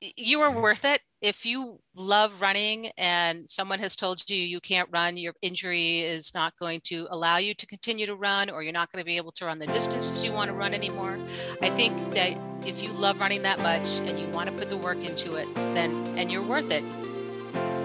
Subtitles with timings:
[0.00, 0.60] you are mm-hmm.
[0.60, 1.00] worth it.
[1.20, 6.32] If you love running and someone has told you you can't run, your injury is
[6.34, 9.16] not going to allow you to continue to run, or you're not going to be
[9.16, 11.18] able to run the distances you want to run anymore.
[11.60, 14.76] I think that if you love running that much and you want to put the
[14.76, 16.84] work into it, then and you're worth it.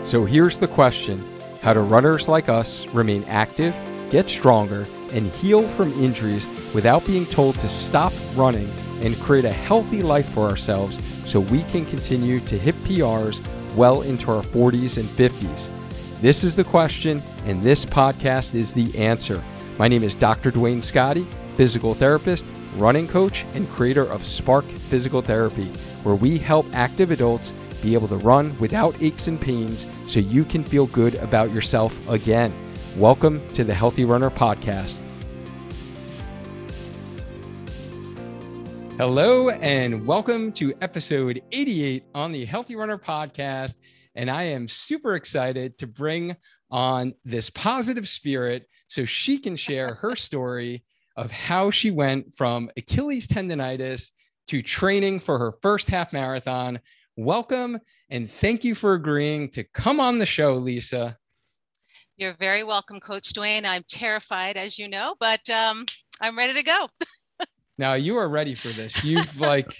[0.05, 1.23] So here's the question
[1.61, 3.75] How do runners like us remain active,
[4.11, 6.45] get stronger, and heal from injuries
[6.75, 8.70] without being told to stop running
[9.04, 10.97] and create a healthy life for ourselves?
[11.25, 13.41] so we can continue to hit PRs
[13.75, 15.70] well into our 40s and 50s?
[16.21, 19.41] This is the question, and this podcast is the answer.
[19.77, 20.52] My name is Dr.
[20.52, 22.45] Duane Scotti, physical therapist,
[22.77, 25.65] running coach, and creator of Spark Physical Therapy,
[26.04, 27.51] where we help active adults
[27.81, 32.07] be able to run without aches and pains so you can feel good about yourself
[32.09, 32.54] again.
[32.98, 35.02] Welcome to the Healthy Runner Podcast.
[38.99, 43.73] Hello, and welcome to episode 88 on the Healthy Runner podcast.
[44.13, 46.35] And I am super excited to bring
[46.70, 50.85] on this positive spirit so she can share her story
[51.18, 54.12] of how she went from Achilles tendonitis
[54.48, 56.79] to training for her first half marathon.
[57.18, 57.79] Welcome,
[58.12, 61.18] and thank you for agreeing to come on the show, Lisa.
[62.15, 63.65] You're very welcome, Coach Duane.
[63.65, 65.84] I'm terrified, as you know, but um,
[66.22, 66.90] I'm ready to go.
[67.78, 69.03] Now you are ready for this.
[69.03, 69.75] You've like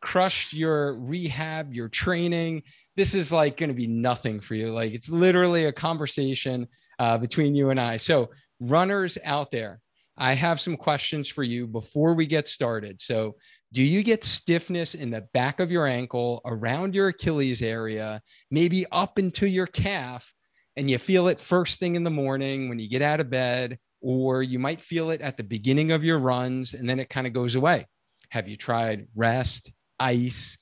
[0.00, 2.62] crushed your rehab, your training.
[2.96, 4.70] This is like going to be nothing for you.
[4.70, 6.66] Like it's literally a conversation
[6.98, 7.96] uh, between you and I.
[7.96, 9.80] So, runners out there,
[10.16, 13.00] I have some questions for you before we get started.
[13.00, 13.36] So,
[13.72, 18.86] do you get stiffness in the back of your ankle, around your Achilles area, maybe
[18.90, 20.32] up into your calf,
[20.76, 23.78] and you feel it first thing in the morning when you get out of bed?
[24.00, 27.26] Or you might feel it at the beginning of your runs and then it kind
[27.26, 27.86] of goes away.
[28.30, 30.58] Have you tried rest, ice,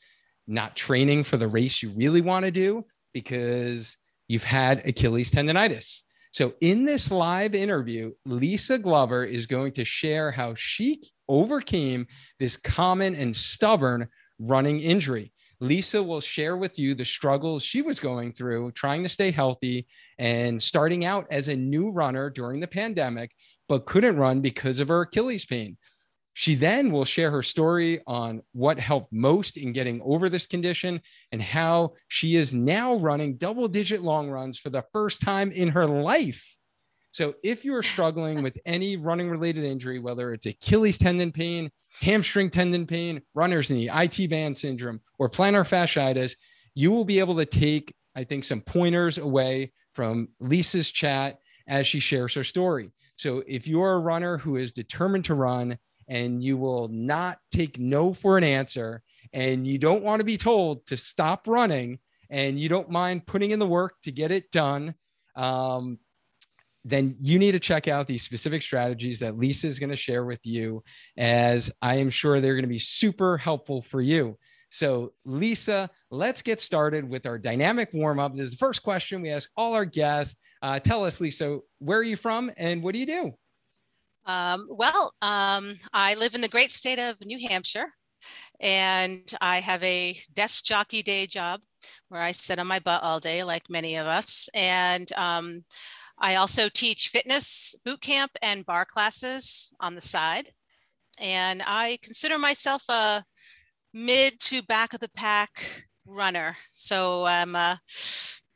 [0.47, 3.97] not training for the race you really want to do because
[4.29, 6.03] you've had Achilles tendonitis?
[6.33, 12.07] So, in this live interview, Lisa Glover is going to share how she overcame
[12.39, 14.09] this common and stubborn
[14.39, 15.33] running injury.
[15.61, 19.87] Lisa will share with you the struggles she was going through trying to stay healthy
[20.19, 23.33] and starting out as a new runner during the pandemic,
[23.69, 25.77] but couldn't run because of her Achilles pain.
[26.35, 31.01] She then will share her story on what helped most in getting over this condition
[31.33, 35.69] and how she is now running double digit long runs for the first time in
[35.69, 36.57] her life.
[37.17, 41.71] So if you are struggling with any running related injury, whether it's Achilles tendon pain,
[42.03, 46.37] hamstring tendon pain, runner's knee, IT band syndrome, or plantar fasciitis,
[46.75, 51.87] you will be able to take, I think, some pointers away from Lisa's chat as
[51.87, 52.93] she shares her story.
[53.17, 55.79] So if you're a runner who is determined to run
[56.09, 59.03] and you will not take no for an answer
[59.33, 61.99] and you don't want to be told to stop running
[62.29, 64.95] and you don't mind putting in the work to get it done,
[65.35, 65.99] um,
[66.87, 70.25] then you need to check out these specific strategies that Lisa is going to share
[70.25, 70.85] with you,
[71.17, 74.39] as I am sure they're going to be super helpful for you.
[74.71, 78.37] So, Lisa, let's get started with our dynamic warm up.
[78.37, 80.37] This is the first question we ask all our guests.
[80.63, 83.35] Uh, tell us, Lisa, where are you from and what do you do?
[84.25, 87.89] Um, well, um, I live in the great state of New Hampshire
[88.61, 91.61] and I have a desk jockey day job
[92.09, 94.49] where I sit on my butt all day, like many of us.
[94.55, 95.65] And um,
[96.19, 100.51] I also teach fitness boot camp and barre classes on the side.
[101.19, 103.23] And I consider myself a
[103.93, 106.57] mid to back of the pack runner.
[106.71, 107.81] So I'm a,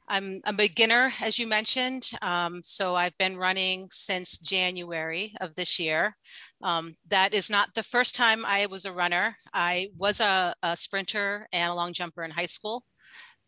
[0.08, 2.10] I'm a beginner, as you mentioned.
[2.22, 6.16] Um, so I've been running since January of this year.
[6.62, 9.36] Um, that is not the first time I was a runner.
[9.54, 12.84] I was a, a sprinter and a long jumper in high school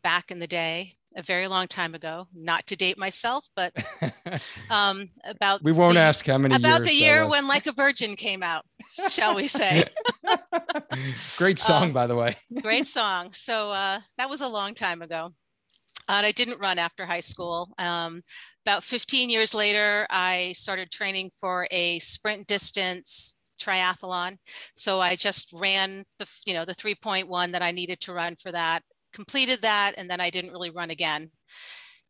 [0.03, 3.73] back in the day a very long time ago, not to date myself, but
[4.71, 8.17] um, about we won't the, ask how many about the year when Like a Virgin
[8.17, 8.65] came out,
[9.09, 9.84] shall we say?
[11.37, 12.37] great song, um, by the way.
[12.61, 13.33] great song.
[13.33, 15.32] So uh, that was a long time ago.
[16.09, 17.73] And I didn't run after high school.
[17.79, 18.23] Um,
[18.67, 24.37] about 15 years later, I started training for a sprint distance triathlon.
[24.75, 28.50] So I just ran the, you know, the 3.1 that I needed to run for
[28.53, 28.82] that
[29.12, 31.31] completed that and then I didn't really run again.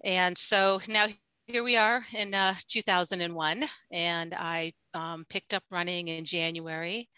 [0.05, 1.07] And so now
[1.47, 7.09] here we are in uh, 2001 and I um, picked up running in January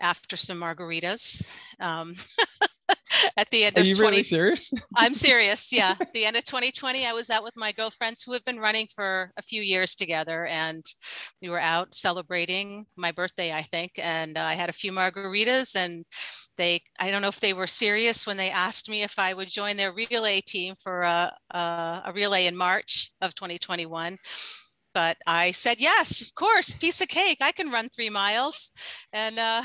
[0.00, 1.46] after some margaritas.
[1.80, 2.14] Um,
[3.36, 4.72] at the end Are of you 20 really serious?
[4.96, 5.72] I'm serious.
[5.76, 5.94] Yeah.
[6.00, 8.86] At the end of 2020, I was out with my girlfriends who have been running
[8.94, 10.46] for a few years together.
[10.46, 10.82] And
[11.42, 13.92] we were out celebrating my birthday, I think.
[13.98, 15.76] And uh, I had a few margaritas.
[15.76, 16.04] And
[16.56, 19.48] they, I don't know if they were serious when they asked me if I would
[19.48, 24.16] join their relay team for a, a, a relay in March of 2021
[24.96, 27.36] but I said yes, of course, piece of cake.
[27.42, 28.70] I can run three miles,
[29.12, 29.62] and uh,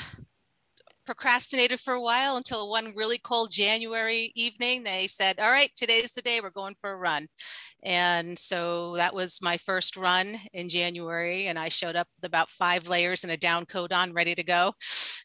[1.12, 4.81] procrastinated for a while until one really cold January evening.
[4.81, 7.28] They said, All right, today's the day we're going for a run.
[7.84, 11.48] And so that was my first run in January.
[11.48, 14.44] And I showed up with about five layers and a down coat on, ready to
[14.44, 14.74] go.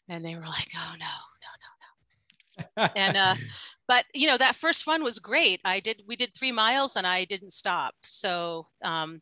[0.09, 1.05] And they were like, Oh, no,
[1.45, 2.89] no, no, no.
[2.97, 3.35] and uh,
[3.87, 7.05] but you know that first run was great i did we did three miles and
[7.05, 9.19] i didn't stop so um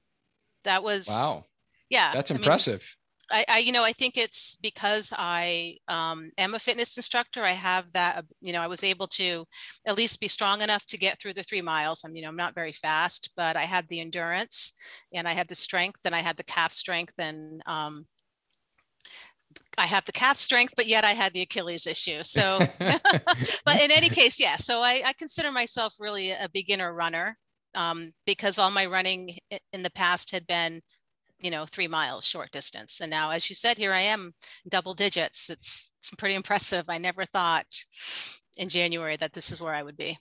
[0.64, 1.44] that was wow
[1.90, 2.96] yeah that's I mean, impressive
[3.32, 7.44] I, I, you know, I think it's because I um, am a fitness instructor.
[7.44, 9.46] I have that, you know, I was able to
[9.86, 12.04] at least be strong enough to get through the three miles.
[12.04, 14.74] I'm, you know, I'm not very fast, but I had the endurance
[15.14, 18.06] and I had the strength and I had the calf strength and um,
[19.78, 22.24] I have the calf strength, but yet I had the Achilles issue.
[22.24, 24.56] So, but in any case, yeah.
[24.56, 27.38] So I, I consider myself really a beginner runner
[27.76, 29.38] um, because all my running
[29.74, 30.82] in the past had been
[31.40, 33.02] you know three miles short distance.
[33.02, 34.34] And now as you said here i am
[34.70, 35.50] double digits.
[35.50, 36.86] It's it's pretty impressive.
[36.88, 37.66] I never thought
[38.58, 40.18] in january that this is where i would be.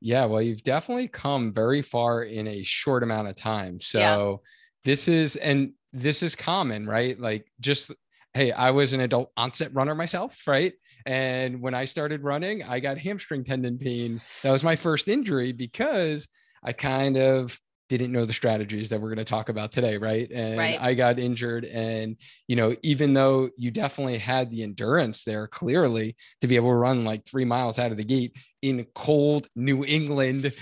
[0.00, 3.80] Yeah well you've definitely come very far in a short amount of time.
[3.80, 4.36] So yeah.
[4.84, 7.18] this is and this is common right?
[7.18, 7.92] Like just
[8.34, 10.72] hey i was an adult onset runner myself right?
[11.06, 14.20] And when i started running i got hamstring tendon pain.
[14.42, 16.28] That was my first injury because
[16.62, 17.58] i kind of
[17.88, 20.80] didn't know the strategies that we're going to talk about today right and right.
[20.80, 26.14] i got injured and you know even though you definitely had the endurance there clearly
[26.40, 29.84] to be able to run like three miles out of the gate in cold new
[29.84, 30.52] england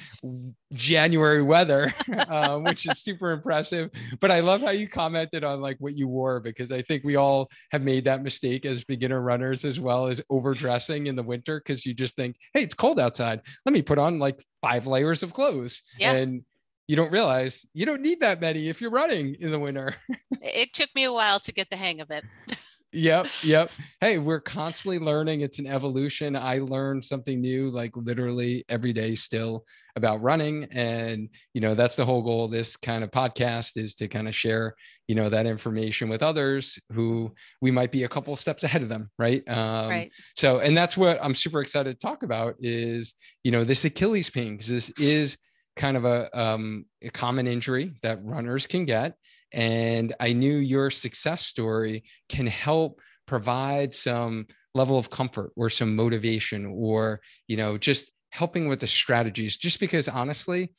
[0.75, 1.89] january weather
[2.29, 3.91] uh, which is super impressive
[4.21, 7.17] but i love how you commented on like what you wore because i think we
[7.17, 11.59] all have made that mistake as beginner runners as well as overdressing in the winter
[11.59, 15.23] because you just think hey it's cold outside let me put on like five layers
[15.23, 16.13] of clothes yeah.
[16.13, 16.43] and
[16.89, 19.95] you don't realize you don't need that many if you're running in the winter.
[20.43, 22.25] it took me a while to get the hang of it.
[22.93, 28.65] yep yep hey we're constantly learning it's an evolution i learn something new like literally
[28.69, 29.67] every day still
[29.97, 33.95] about running and you know that's the whole goal of this kind of podcast is
[33.95, 34.75] to kind of share
[35.09, 37.31] you know that information with others who
[37.61, 40.13] we might be a couple steps ahead of them right um right.
[40.37, 44.31] so and that's what i'm super excited to talk about is you know this achilles
[44.31, 45.37] pain because this is
[45.77, 49.15] kind of a, um, a common injury that runners can get.
[49.53, 55.97] And I knew your success story can help provide some level of comfort or some
[55.97, 59.57] motivation or, you know, just helping with the strategies.
[59.57, 60.73] Just because honestly,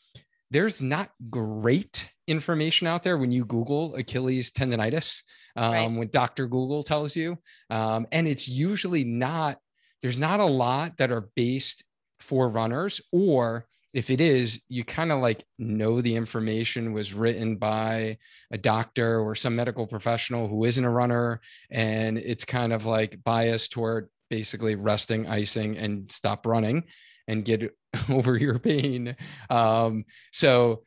[0.52, 5.22] there's not great information out there when you Google Achilles tendonitis,
[5.56, 5.92] um, right.
[5.92, 6.48] when Dr.
[6.48, 7.38] Google tells you.
[7.70, 9.58] Um, and it's usually not,
[10.02, 11.84] there's not a lot that are based
[12.20, 17.56] for runners or if it is, you kind of like know the information was written
[17.56, 18.18] by
[18.52, 21.42] a doctor or some medical professional who isn't a runner.
[21.72, 26.84] And it's kind of like biased toward basically resting, icing, and stop running
[27.28, 27.76] and get
[28.10, 29.16] over your pain.
[29.50, 30.84] Um, so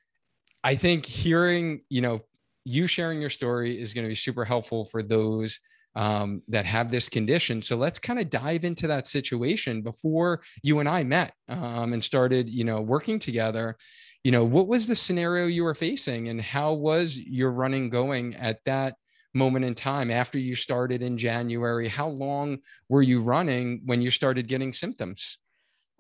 [0.63, 2.21] I think hearing, you know,
[2.65, 5.59] you sharing your story is going to be super helpful for those
[5.97, 7.63] um, that have this condition.
[7.63, 12.03] So let's kind of dive into that situation before you and I met um, and
[12.03, 13.77] started, you know, working together.
[14.23, 18.35] You know, what was the scenario you were facing, and how was your running going
[18.35, 18.95] at that
[19.33, 21.89] moment in time after you started in January?
[21.89, 25.39] How long were you running when you started getting symptoms?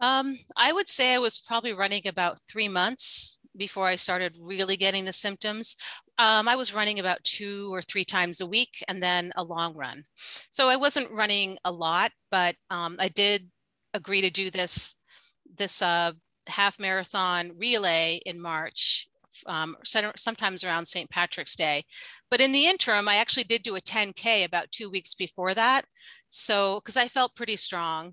[0.00, 4.76] Um, I would say I was probably running about three months before I started really
[4.76, 5.76] getting the symptoms.
[6.20, 9.74] Um, I was running about two or three times a week and then a long
[9.74, 10.04] run.
[10.14, 13.48] So I wasn't running a lot, but um, I did
[13.94, 14.96] agree to do this,
[15.56, 16.12] this uh,
[16.46, 19.08] half marathon relay in March,
[19.46, 21.08] um, sometimes around St.
[21.08, 21.84] Patrick's Day.
[22.30, 25.86] But in the interim, I actually did do a 10K about two weeks before that.
[26.28, 28.12] So, because I felt pretty strong.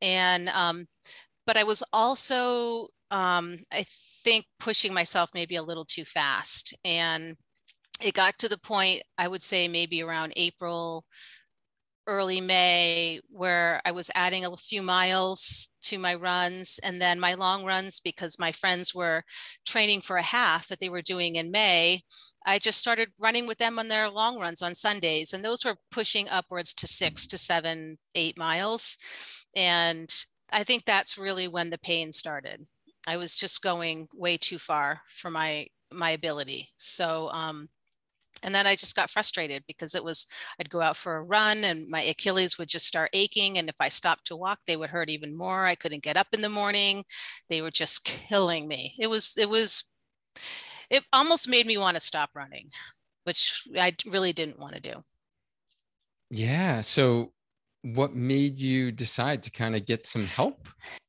[0.00, 0.86] And, um,
[1.48, 3.84] but I was also, um, I
[4.24, 6.76] think pushing myself maybe a little too fast.
[6.84, 7.36] And
[8.02, 11.04] it got to the point, I would say maybe around April,
[12.06, 17.34] early May, where I was adding a few miles to my runs and then my
[17.34, 19.22] long runs because my friends were
[19.66, 22.02] training for a half that they were doing in May.
[22.46, 25.76] I just started running with them on their long runs on Sundays, and those were
[25.90, 28.96] pushing upwards to six to seven, eight miles.
[29.54, 30.08] And
[30.50, 32.62] I think that's really when the pain started.
[33.10, 36.68] I was just going way too far for my my ability.
[36.76, 37.68] So um,
[38.44, 40.28] and then I just got frustrated because it was
[40.60, 43.74] I'd go out for a run and my Achilles would just start aching and if
[43.80, 45.66] I stopped to walk they would hurt even more.
[45.66, 47.02] I couldn't get up in the morning.
[47.48, 48.94] They were just killing me.
[49.00, 49.88] It was it was
[50.88, 52.68] it almost made me want to stop running,
[53.24, 55.02] which I really didn't want to do.
[56.30, 57.32] Yeah, so
[57.82, 60.68] what made you decide to kind of get some help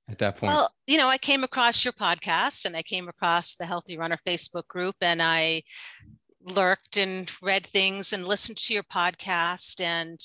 [0.10, 0.54] at that point?
[0.54, 4.18] Well, you know, I came across your podcast and I came across the Healthy Runner
[4.18, 5.64] Facebook group and I
[6.44, 10.20] lurked and read things and listened to your podcast and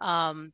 [0.00, 0.52] um,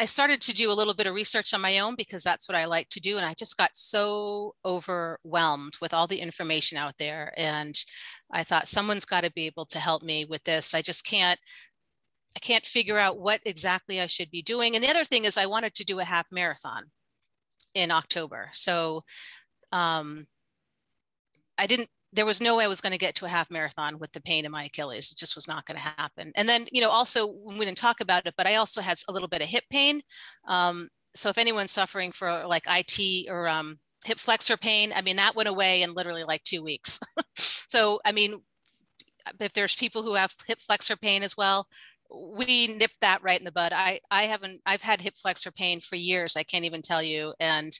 [0.00, 2.56] I started to do a little bit of research on my own because that's what
[2.56, 3.16] I like to do.
[3.16, 7.32] And I just got so overwhelmed with all the information out there.
[7.36, 7.74] And
[8.32, 10.74] I thought someone's got to be able to help me with this.
[10.74, 11.38] I just can't,
[12.36, 14.74] I can't figure out what exactly I should be doing.
[14.74, 16.84] And the other thing is I wanted to do a half marathon
[17.74, 18.50] in October.
[18.52, 19.04] So
[19.72, 20.24] um,
[21.58, 23.98] I didn't there was no way I was going to get to a half marathon
[23.98, 25.10] with the pain in my Achilles.
[25.10, 26.30] It just was not going to happen.
[26.36, 29.12] And then, you know, also we didn't talk about it, but I also had a
[29.12, 30.00] little bit of hip pain.
[30.46, 35.16] Um, so if anyone's suffering for like IT or um, hip flexor pain, I mean,
[35.16, 37.00] that went away in literally like two weeks.
[37.36, 38.36] so, I mean,
[39.40, 41.66] if there's people who have hip flexor pain as well,
[42.12, 43.72] we nipped that right in the bud.
[43.74, 46.36] I, I haven't, I've had hip flexor pain for years.
[46.36, 47.34] I can't even tell you.
[47.40, 47.72] And,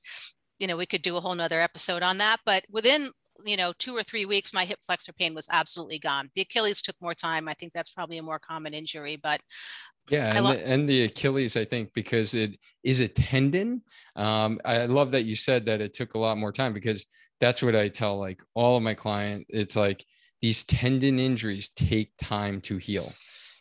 [0.59, 3.11] you know, we could do a whole nother episode on that, but within
[3.45, 6.31] you know, two or three weeks, my hip flexor pain was absolutely gone.
[6.35, 7.49] The Achilles took more time.
[7.49, 9.40] I think that's probably a more common injury, but
[10.09, 13.83] yeah, and, lo- the, and the Achilles, I think, because it is a tendon.
[14.16, 17.07] Um, I love that you said that it took a lot more time because
[17.40, 19.47] that's what I tell like all of my clients.
[19.49, 20.04] It's like
[20.40, 23.11] these tendon injuries take time to heal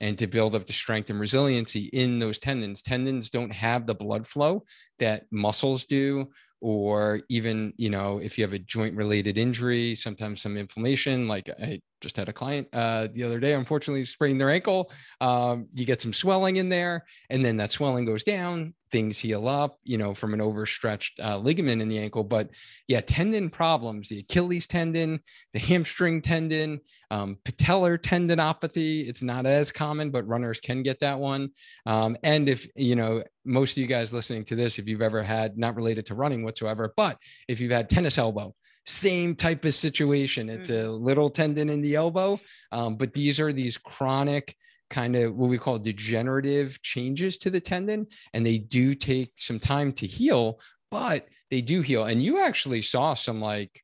[0.01, 2.81] and to build up the strength and resiliency in those tendons.
[2.81, 4.63] Tendons don't have the blood flow
[4.99, 6.27] that muscles do
[6.63, 11.49] or even you know if you have a joint related injury sometimes some inflammation like
[11.61, 14.91] i just had a client uh, the other day unfortunately sprained their ankle
[15.21, 19.47] um, you get some swelling in there and then that swelling goes down things heal
[19.47, 22.23] up, you know, from an overstretched uh, ligament in the ankle.
[22.23, 22.51] But
[22.87, 25.19] yeah, tendon problems, the Achilles tendon,
[25.51, 26.79] the hamstring tendon,
[27.09, 29.09] um, patellar tendinopathy.
[29.09, 31.49] It's not as common, but runners can get that one.
[31.87, 35.23] Um, and if, you know, most of you guys listening to this, if you've ever
[35.23, 37.17] had, not related to running whatsoever, but
[37.47, 38.53] if you've had tennis elbow,
[38.85, 40.49] same type of situation.
[40.49, 41.03] It's a mm-hmm.
[41.03, 42.39] little tendon in the elbow,
[42.71, 44.55] um, but these are these chronic
[44.89, 49.59] kind of what we call degenerative changes to the tendon and they do take some
[49.59, 50.59] time to heal
[50.91, 53.81] but they do heal and you actually saw some like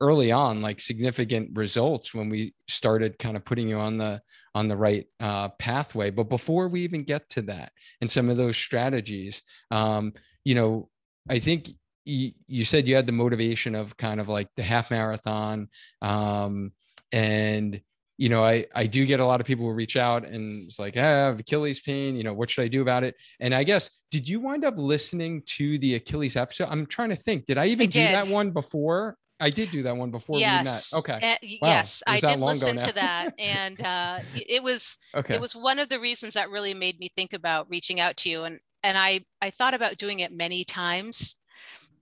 [0.00, 4.20] early on like significant results when we started kind of putting you on the
[4.56, 8.36] on the right uh, pathway but before we even get to that and some of
[8.36, 9.40] those strategies
[9.70, 10.12] um,
[10.44, 10.88] you know
[11.30, 11.68] i think
[12.04, 15.68] you, you said you had the motivation of kind of like the half marathon
[16.02, 16.72] um,
[17.12, 17.80] and
[18.16, 20.78] you know, I, I do get a lot of people who reach out and it's
[20.78, 23.16] like, ah, I have Achilles pain, you know, what should I do about it?
[23.40, 26.68] And I guess, did you wind up listening to the Achilles episode?
[26.70, 29.16] I'm trying to think, did I even I do that one before?
[29.40, 30.92] I did do that one before yes.
[30.92, 31.18] we met.
[31.18, 31.32] Okay.
[31.32, 31.68] Uh, wow.
[31.70, 33.30] Yes, I did listen to that.
[33.38, 35.34] And uh, it was, okay.
[35.34, 38.30] it was one of the reasons that really made me think about reaching out to
[38.30, 38.44] you.
[38.44, 41.34] And, and I, I thought about doing it many times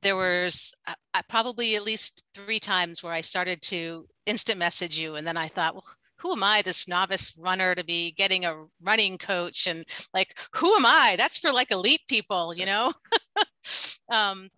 [0.03, 5.15] there was uh, probably at least three times where I started to instant message you,
[5.15, 5.85] and then I thought, well,
[6.23, 9.67] who am I, this novice runner, to be getting a running coach?
[9.67, 11.17] And like, who am I?
[11.19, 12.93] That's for like elite people, you know?
[14.13, 14.49] um,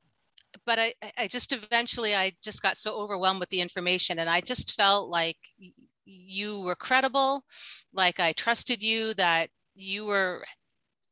[0.66, 4.42] but I, I just eventually, I just got so overwhelmed with the information and I
[4.42, 5.38] just felt like
[6.04, 7.44] you were credible,
[7.94, 10.44] like I trusted you, that you were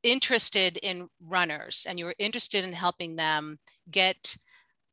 [0.02, 3.58] interested in runners and you were interested in helping them
[3.90, 4.36] get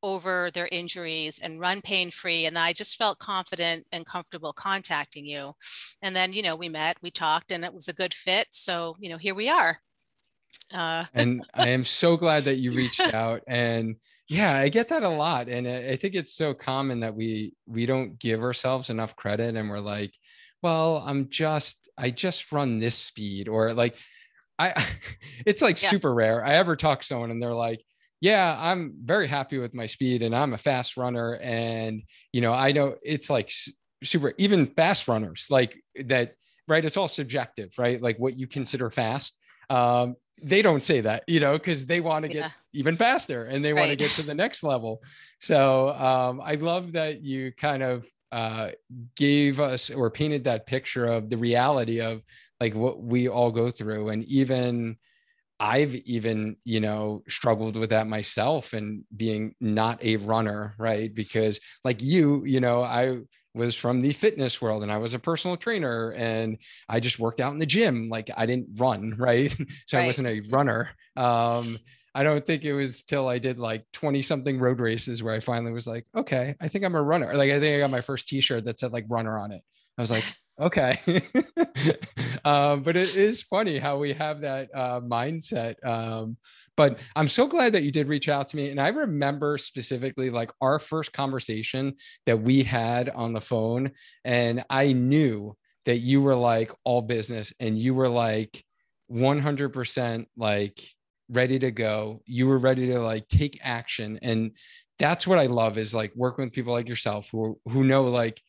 [0.01, 2.45] over their injuries and run pain free.
[2.45, 5.53] And I just felt confident and comfortable contacting you.
[6.01, 8.47] And then, you know, we met, we talked, and it was a good fit.
[8.51, 9.77] So, you know, here we are.
[10.73, 13.41] Uh, and I am so glad that you reached out.
[13.47, 13.95] And
[14.29, 15.49] yeah, I get that a lot.
[15.49, 19.69] And I think it's so common that we we don't give ourselves enough credit and
[19.69, 20.13] we're like,
[20.61, 23.95] well, I'm just, I just run this speed, or like
[24.59, 24.85] I
[25.45, 25.89] it's like yeah.
[25.89, 26.45] super rare.
[26.45, 27.81] I ever talk to someone and they're like,
[28.21, 31.35] yeah, I'm very happy with my speed and I'm a fast runner.
[31.35, 33.51] And, you know, I know it's like
[34.03, 36.35] super, even fast runners like that,
[36.67, 36.83] right?
[36.83, 38.01] It's all subjective, right?
[38.01, 39.37] Like what you consider fast.
[39.69, 42.49] Um, they don't say that, you know, because they want to get yeah.
[42.73, 43.81] even faster and they right.
[43.81, 45.01] want to get to the next level.
[45.39, 48.69] So um, I love that you kind of uh,
[49.15, 52.21] gave us or painted that picture of the reality of
[52.59, 54.09] like what we all go through.
[54.09, 54.97] And even,
[55.59, 61.13] I've even, you know, struggled with that myself and being not a runner, right?
[61.13, 63.19] Because like you, you know, I
[63.53, 67.41] was from the fitness world and I was a personal trainer and I just worked
[67.41, 68.07] out in the gym.
[68.09, 69.51] Like I didn't run, right?
[69.85, 70.03] so right.
[70.03, 70.91] I wasn't a runner.
[71.17, 71.77] Um,
[72.15, 75.39] I don't think it was till I did like 20 something road races where I
[75.41, 77.33] finally was like, okay, I think I'm a runner.
[77.35, 79.61] Like I think I got my first t-shirt that said like runner on it.
[79.97, 80.23] I was like,
[80.59, 80.99] okay.
[82.45, 85.75] um, but it is funny how we have that uh, mindset.
[85.85, 86.37] Um,
[86.79, 88.69] but I'm so glad that you did reach out to me.
[88.69, 93.91] And I remember specifically like our first conversation that we had on the phone.
[94.23, 98.63] And I knew that you were like all business and you were like
[99.11, 100.79] 100% like
[101.29, 102.21] ready to go.
[102.25, 104.17] You were ready to like take action.
[104.21, 104.51] And
[104.99, 108.41] that's what I love is like working with people like yourself who, who know like,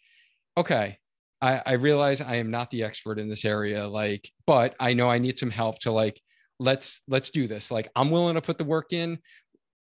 [0.57, 1.00] okay,
[1.43, 5.09] I, I realize I am not the expert in this area, like, but I know
[5.09, 6.21] I need some help to like,
[6.59, 7.71] let's let's do this.
[7.71, 9.19] Like, I'm willing to put the work in.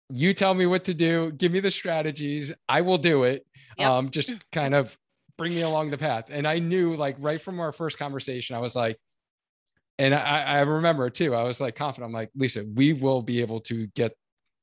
[0.10, 1.32] You tell me what to do.
[1.32, 2.52] Give me the strategies.
[2.68, 3.46] I will do it.
[3.78, 3.90] Yep.
[3.90, 4.98] Um, just kind of
[5.38, 6.26] bring me along the path.
[6.30, 8.98] And I knew, like, right from our first conversation, I was like,
[10.00, 11.36] and I, I remember too.
[11.36, 12.10] I was like confident.
[12.10, 14.16] I'm like, Lisa, we will be able to get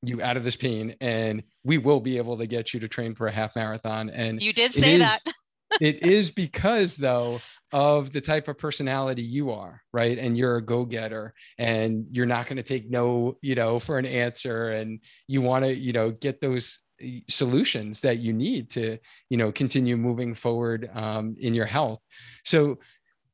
[0.03, 3.15] you out of this pain, and we will be able to get you to train
[3.15, 4.09] for a half marathon.
[4.09, 5.19] And you did say is, that.
[5.81, 7.39] It is because though
[7.73, 10.17] of the type of personality you are right?
[10.17, 14.05] And you're a go-getter and you're not going to take no you know for an
[14.05, 18.99] answer and you want to you know get those eh, solutions that you need to
[19.29, 22.05] you know continue moving forward um, in your health.
[22.45, 22.77] So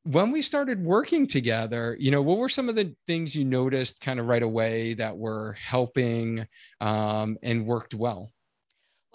[0.03, 3.99] when we started working together you know what were some of the things you noticed
[3.99, 6.47] kind of right away that were helping
[6.79, 8.31] um, and worked well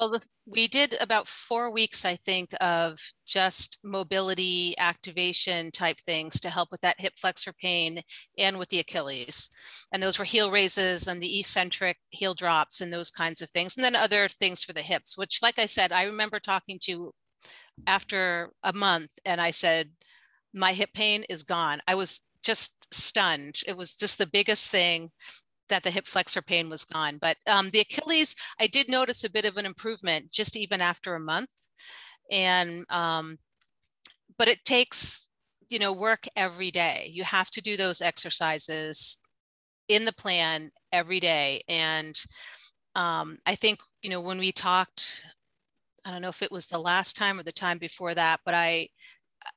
[0.02, 6.40] well, the, we did about four weeks, I think, of just mobility activation type things
[6.40, 8.02] to help with that hip flexor pain
[8.36, 9.48] and with the Achilles.
[9.92, 13.76] And those were heel raises and the eccentric heel drops and those kinds of things.
[13.76, 17.14] And then other things for the hips, which, like I said, I remember talking to
[17.86, 19.88] after a month and I said,
[20.52, 21.80] my hip pain is gone.
[21.86, 23.60] I was just stunned.
[23.68, 25.12] It was just the biggest thing
[25.72, 27.16] that the hip flexor pain was gone.
[27.18, 31.14] But um, the Achilles, I did notice a bit of an improvement just even after
[31.14, 31.48] a month.
[32.30, 33.38] And, um,
[34.36, 35.30] but it takes,
[35.70, 37.10] you know, work every day.
[37.10, 39.16] You have to do those exercises
[39.88, 41.62] in the plan every day.
[41.68, 42.14] And
[42.94, 45.24] um, I think, you know, when we talked,
[46.04, 48.52] I don't know if it was the last time or the time before that, but
[48.52, 48.88] I,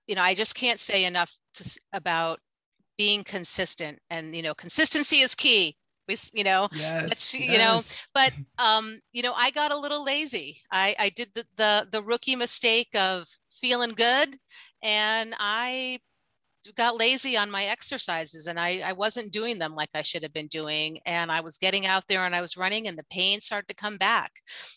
[0.07, 2.39] you know, I just can't say enough to, about
[2.97, 5.75] being consistent and you know consistency is key
[6.07, 7.59] we you know yes, you yes.
[7.59, 7.81] know
[8.13, 12.01] but um you know i got a little lazy i i did the, the the
[12.01, 14.37] rookie mistake of feeling good
[14.83, 15.99] and i
[16.73, 20.33] got lazy on my exercises and I, I wasn't doing them like I should have
[20.33, 20.99] been doing.
[21.05, 23.75] And I was getting out there and I was running and the pain started to
[23.75, 24.31] come back.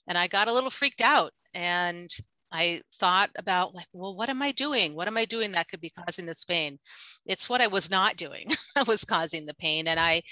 [0.07, 1.33] And I got a little freaked out.
[1.55, 2.11] And
[2.53, 4.95] I thought about like, well, what am I doing?
[4.95, 6.79] What am I doing that could be causing this pain?
[7.27, 9.89] It's what I was not doing that was causing the pain.
[9.89, 10.23] And I,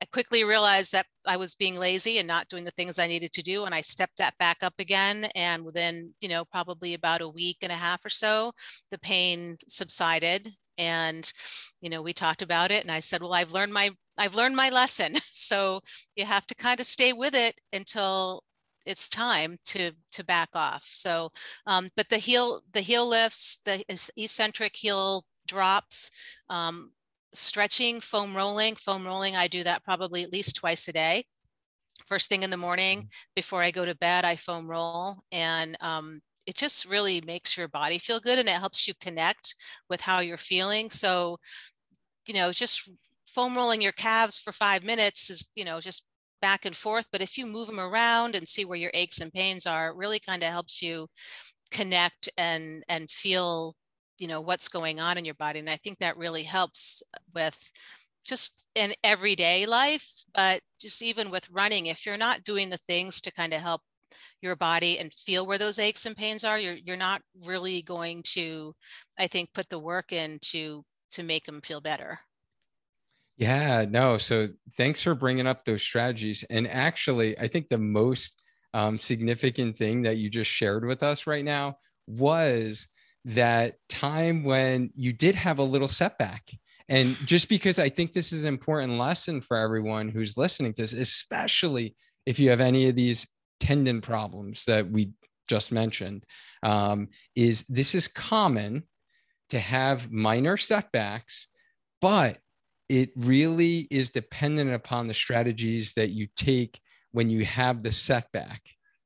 [0.00, 3.32] I quickly realized that I was being lazy and not doing the things I needed
[3.32, 3.64] to do.
[3.64, 5.28] And I stepped that back up again.
[5.34, 8.52] And within, you know, probably about a week and a half or so,
[8.90, 10.50] the pain subsided.
[10.78, 11.30] And,
[11.80, 12.82] you know, we talked about it.
[12.82, 15.16] And I said, well, I've learned my I've learned my lesson.
[15.34, 15.80] So
[16.16, 18.42] you have to kind of stay with it until
[18.86, 20.84] it's time to to back off.
[20.84, 21.30] So,
[21.66, 23.84] um, but the heel the heel lifts, the
[24.16, 26.10] eccentric heel drops,
[26.48, 26.92] um,
[27.34, 29.36] stretching, foam rolling, foam rolling.
[29.36, 31.24] I do that probably at least twice a day.
[32.06, 33.08] First thing in the morning mm-hmm.
[33.34, 37.68] before I go to bed, I foam roll, and um, it just really makes your
[37.68, 39.54] body feel good, and it helps you connect
[39.88, 40.90] with how you're feeling.
[40.90, 41.38] So,
[42.26, 42.90] you know, just
[43.26, 46.06] foam rolling your calves for five minutes is, you know, just
[46.42, 49.32] back and forth, but if you move them around and see where your aches and
[49.32, 51.08] pains are, it really kind of helps you
[51.70, 53.74] connect and and feel,
[54.18, 55.60] you know, what's going on in your body.
[55.60, 57.02] And I think that really helps
[57.34, 57.58] with
[58.24, 63.20] just in everyday life, but just even with running, if you're not doing the things
[63.22, 63.82] to kind of help
[64.42, 68.22] your body and feel where those aches and pains are, you're you're not really going
[68.24, 68.74] to,
[69.18, 72.20] I think, put the work in to to make them feel better.
[73.36, 74.18] Yeah, no.
[74.18, 76.44] So thanks for bringing up those strategies.
[76.50, 78.42] And actually, I think the most
[78.74, 82.88] um, significant thing that you just shared with us right now was
[83.24, 86.50] that time when you did have a little setback.
[86.88, 90.82] And just because I think this is an important lesson for everyone who's listening to
[90.82, 93.26] this, especially if you have any of these
[93.60, 95.12] tendon problems that we
[95.48, 96.24] just mentioned,
[96.62, 98.84] um, is this is common
[99.50, 101.46] to have minor setbacks,
[102.00, 102.38] but
[102.88, 106.80] it really is dependent upon the strategies that you take
[107.12, 108.62] when you have the setback,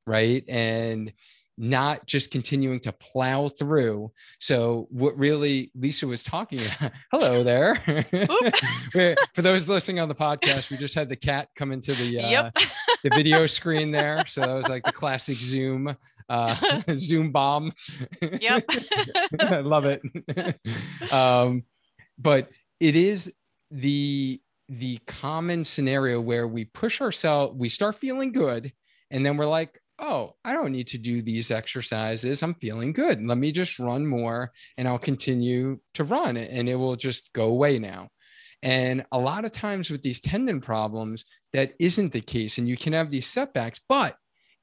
[0.07, 0.45] right?
[0.49, 1.13] And
[1.59, 4.13] not just continuing to plow through.
[4.41, 7.77] So, what really Lisa was talking about, hello there.
[9.35, 12.29] For those listening on the podcast, we just had the cat come into the uh,
[12.29, 12.55] yep.
[13.03, 14.25] the video screen there.
[14.27, 15.97] So that was like the classic Zoom
[16.29, 17.73] uh, Zoom bomb.
[18.21, 18.65] Yep.
[19.41, 20.03] I love it.
[21.13, 21.65] um,
[22.19, 23.33] but it is
[23.71, 28.73] the the common scenario where we push ourselves, we start feeling good,
[29.11, 32.43] and then we're like, oh, I don't need to do these exercises.
[32.43, 33.25] I'm feeling good.
[33.25, 37.47] Let me just run more and I'll continue to run and it will just go
[37.47, 38.09] away now.
[38.63, 42.59] And a lot of times with these tendon problems, that isn't the case.
[42.59, 44.17] And you can have these setbacks, but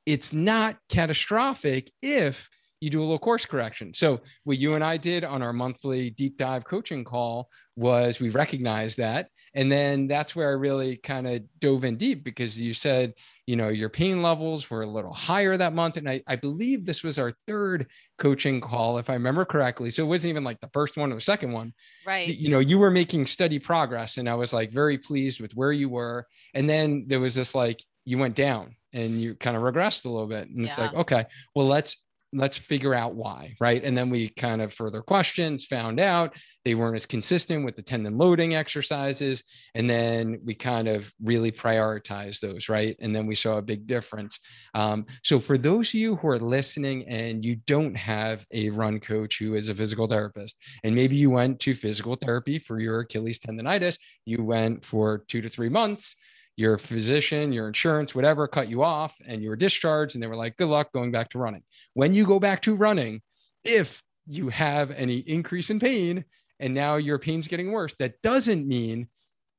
[0.05, 2.49] it's not catastrophic if
[2.83, 3.93] you do a little course correction.
[3.93, 8.29] So what you and I did on our monthly deep dive coaching call was we
[8.29, 9.29] recognized that.
[9.55, 13.13] And then that's where I really kind of dove in deep because you said,
[13.47, 15.95] you know, your pain levels were a little higher that month.
[15.95, 19.89] And I, I believe this was our third coaching call, if I remember correctly.
[19.89, 21.73] So it wasn't even like the first one or the second one.
[22.05, 22.27] Right.
[22.27, 24.17] You know, you were making steady progress.
[24.17, 26.27] And I was like very pleased with where you were.
[26.53, 30.09] And then there was this like, you went down and you kind of regressed a
[30.09, 30.49] little bit.
[30.49, 30.67] And yeah.
[30.67, 31.95] it's like, okay, well, let's
[32.33, 33.83] let's figure out why right?
[33.83, 37.81] And then we kind of further questions found out they weren't as consistent with the
[37.81, 39.43] tendon loading exercises.
[39.75, 42.95] And then we kind of really prioritized those right?
[42.99, 44.39] And then we saw a big difference.
[44.73, 48.99] Um, so for those of you who are listening and you don't have a run
[48.99, 53.01] coach who is a physical therapist and maybe you went to physical therapy for your
[53.01, 56.15] achilles tendonitis you went for two to three months
[56.55, 60.15] your physician, your insurance, whatever cut you off and you were discharged.
[60.15, 61.63] And they were like, good luck going back to running.
[61.93, 63.21] When you go back to running,
[63.63, 66.25] if you have any increase in pain
[66.59, 69.07] and now your pain's getting worse, that doesn't mean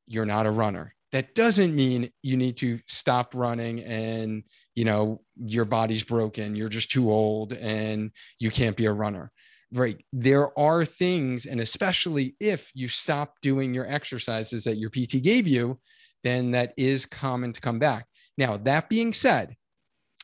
[0.07, 0.95] you're not a runner.
[1.13, 4.43] That doesn't mean you need to stop running and,
[4.75, 9.31] you know, your body's broken, you're just too old and you can't be a runner
[9.73, 15.23] right there are things and especially if you stop doing your exercises that your pt
[15.23, 15.79] gave you
[16.25, 18.07] then that is common to come back.
[18.37, 19.55] Now, that being said,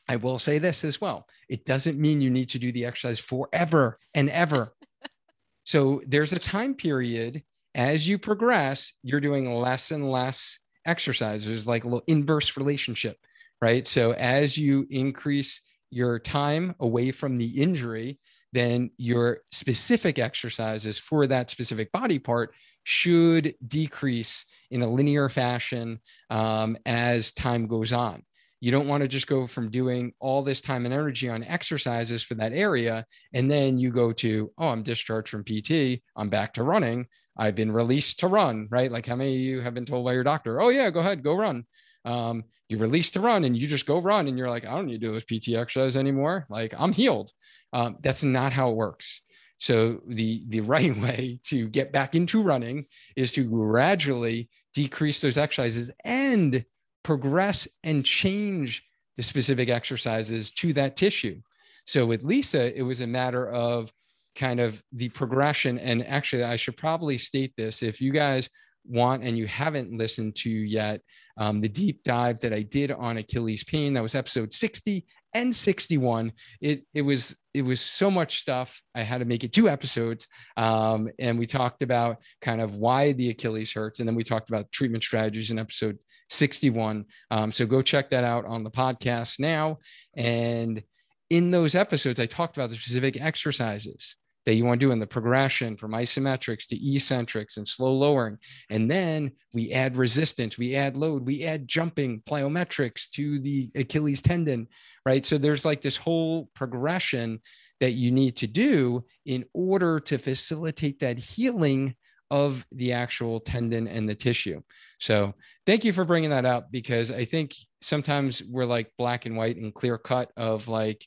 [0.09, 1.25] I will say this as well.
[1.47, 4.73] It doesn't mean you need to do the exercise forever and ever.
[5.63, 7.43] so there's a time period
[7.75, 11.45] as you progress, you're doing less and less exercise.
[11.45, 13.17] There's like a little inverse relationship,
[13.61, 13.87] right?
[13.87, 18.19] So as you increase your time away from the injury,
[18.53, 25.99] then your specific exercises for that specific body part should decrease in a linear fashion
[26.29, 28.23] um, as time goes on.
[28.59, 32.21] You don't want to just go from doing all this time and energy on exercises
[32.21, 33.05] for that area.
[33.33, 36.03] And then you go to, oh, I'm discharged from PT.
[36.15, 37.07] I'm back to running.
[37.35, 38.91] I've been released to run, right?
[38.91, 41.23] Like how many of you have been told by your doctor, oh, yeah, go ahead,
[41.23, 41.65] go run.
[42.05, 44.87] Um, you release to run and you just go run and you're like, I don't
[44.87, 46.45] need to do this PT exercise anymore.
[46.49, 47.31] Like I'm healed.
[47.73, 49.21] Um, that's not how it works.
[49.57, 52.85] So the the right way to get back into running
[53.15, 56.63] is to gradually decrease those exercises and
[57.03, 58.83] progress and change
[59.17, 61.41] the specific exercises to that tissue.
[61.85, 63.91] So with Lisa, it was a matter of
[64.35, 65.77] kind of the progression.
[65.77, 68.49] And actually, I should probably state this if you guys
[68.85, 71.01] want and you haven't listened to yet,
[71.37, 75.55] um, the deep dive that I did on Achilles pain, that was episode 60 and
[75.55, 78.81] 61 it it was it was so much stuff.
[78.95, 83.11] I had to make it two episodes um, and we talked about kind of why
[83.13, 85.97] the achilles hurts and then we talked about treatment strategies in episode
[86.29, 89.77] 61 um, so go check that out on the podcast now.
[90.15, 90.81] And
[91.29, 94.15] in those episodes i talked about the specific exercises
[94.45, 98.37] that you want to do in the progression from isometrics to eccentrics and slow lowering.
[98.69, 104.21] And then we add resistance, we add load, we add jumping plyometrics to the Achilles
[104.21, 104.67] tendon,
[105.05, 105.25] right?
[105.25, 107.39] So there's like this whole progression
[107.79, 111.95] that you need to do in order to facilitate that healing
[112.31, 114.61] of the actual tendon and the tissue.
[114.99, 115.33] So
[115.65, 119.57] thank you for bringing that up because I think sometimes we're like black and white
[119.57, 121.05] and clear cut of like,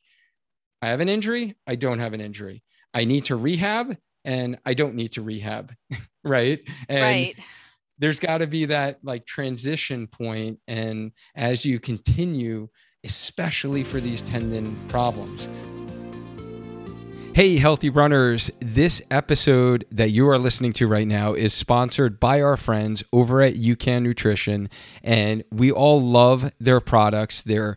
[0.82, 2.62] I have an injury, I don't have an injury
[2.94, 5.74] I need to rehab and I don't need to rehab.
[6.24, 6.60] right.
[6.88, 7.40] And right.
[7.98, 12.68] there's got to be that like transition point And as you continue,
[13.02, 15.48] especially for these tendon problems.
[17.34, 18.48] Hey, healthy runners.
[18.60, 23.42] This episode that you are listening to right now is sponsored by our friends over
[23.42, 24.70] at UCAN Nutrition.
[25.02, 27.42] And we all love their products.
[27.42, 27.76] They're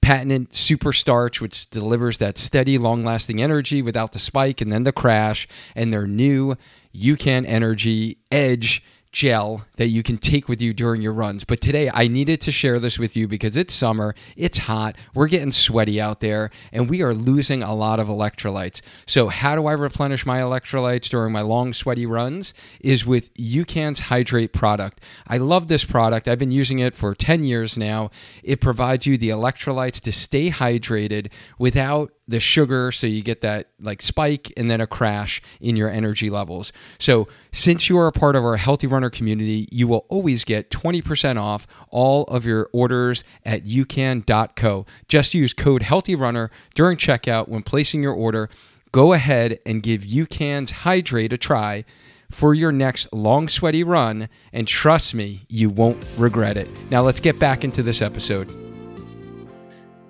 [0.00, 4.84] patented super starch, which delivers that steady, long lasting energy without the spike and then
[4.84, 6.54] the crash, and their new
[6.94, 8.82] UCAN Energy Edge
[9.18, 11.42] gel that you can take with you during your runs.
[11.42, 15.26] But today I needed to share this with you because it's summer, it's hot, we're
[15.26, 18.80] getting sweaty out there, and we are losing a lot of electrolytes.
[19.06, 22.54] So, how do I replenish my electrolytes during my long, sweaty runs?
[22.80, 25.00] Is with UCAN's Hydrate product.
[25.26, 26.28] I love this product.
[26.28, 28.12] I've been using it for 10 years now.
[28.44, 33.70] It provides you the electrolytes to stay hydrated without the sugar so you get that
[33.80, 36.72] like spike and then a crash in your energy levels.
[36.98, 40.70] So, since you are a part of our Healthy Runner community, you will always get
[40.70, 44.86] 20% off all of your orders at ucan.co.
[45.08, 48.50] Just use code HEALTHYRUNNER during checkout when placing your order.
[48.92, 51.84] Go ahead and give UCAN's Hydrate a try
[52.30, 56.68] for your next long sweaty run and trust me, you won't regret it.
[56.90, 58.67] Now let's get back into this episode.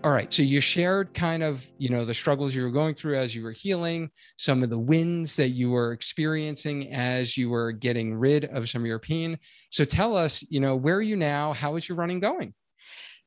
[0.04, 0.32] All right.
[0.32, 3.42] So you shared kind of, you know, the struggles you were going through as you
[3.42, 8.44] were healing, some of the wins that you were experiencing as you were getting rid
[8.44, 9.36] of some of your pain.
[9.70, 11.52] So tell us, you know, where are you now?
[11.52, 12.54] How is your running going?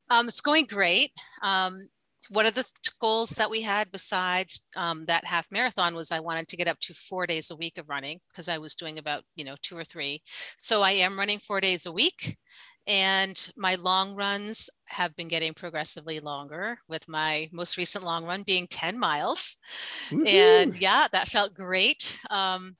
[0.10, 1.12] Um, it's going great.
[1.42, 1.78] Um,
[2.30, 2.66] one of the
[3.02, 6.80] goals that we had besides um, that half marathon was I wanted to get up
[6.82, 9.78] to four days a week of running because I was doing about, you know, two
[9.78, 10.22] or three.
[10.58, 12.38] So I am running four days a week.
[12.88, 18.43] And my long runs have been getting progressively longer, with my most recent long run
[18.43, 19.58] being 10 miles.
[20.12, 20.25] Woo-hoo.
[20.25, 22.19] And yeah, that felt great.
[22.30, 22.75] Um,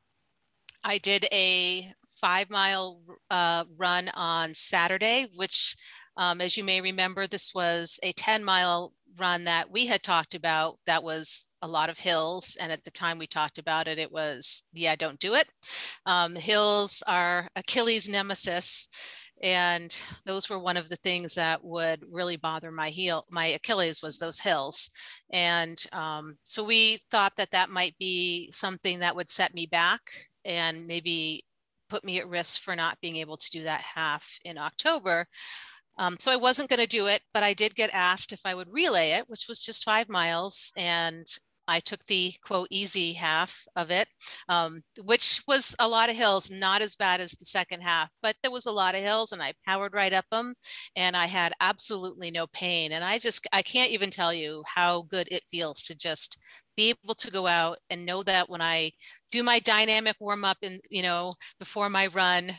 [0.84, 5.76] I did a five mile uh, run on Saturday, which,
[6.17, 10.36] um, as you may remember, this was a 10 mile run that we had talked
[10.36, 14.00] about that was a lot of hills and at the time we talked about it
[14.00, 15.47] it was yeah don't do it
[16.06, 18.88] um, hills are achilles nemesis
[19.42, 24.02] and those were one of the things that would really bother my heel my achilles
[24.02, 24.90] was those hills
[25.32, 30.02] and um, so we thought that that might be something that would set me back
[30.46, 31.44] and maybe
[31.90, 35.26] put me at risk for not being able to do that half in october
[35.98, 38.56] um, so I wasn't going to do it, but I did get asked if I
[38.56, 40.72] would relay it, which was just five miles.
[40.78, 41.28] And
[41.72, 44.08] I took the quote easy half of it,
[44.50, 48.36] um, which was a lot of hills, not as bad as the second half, but
[48.42, 50.54] there was a lot of hills and I powered right up them
[50.98, 52.92] and I had absolutely no pain.
[52.92, 56.38] And I just, I can't even tell you how good it feels to just
[56.76, 58.92] be able to go out and know that when I
[59.30, 62.52] do my dynamic warm up and, you know, before my run,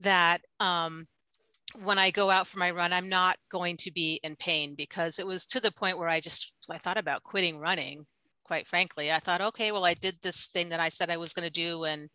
[0.00, 1.06] that, um,
[1.82, 5.18] when I go out for my run, I'm not going to be in pain because
[5.18, 8.06] it was to the point where I just I thought about quitting running
[8.48, 9.12] quite frankly.
[9.12, 11.50] I thought, okay, well, I did this thing that I said I was going to
[11.50, 11.84] do.
[11.84, 12.08] And